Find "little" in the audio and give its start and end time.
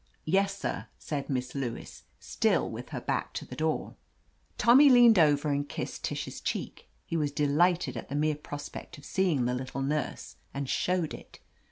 9.53-9.83